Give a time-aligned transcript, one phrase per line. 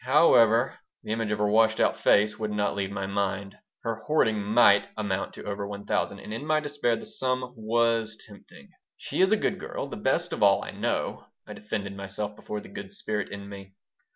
[0.03, 3.55] However, the image of her washed out face would not leave my mind.
[3.83, 8.17] Her hoarding might amount to over one thousand, and in my despair the sum was
[8.25, 8.69] tempting.
[8.97, 12.61] "She is a good girl, the best of all I know," I defended myself before
[12.61, 13.75] the "Good Spirit" in me.